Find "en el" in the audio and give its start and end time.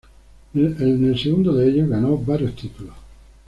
0.55-1.19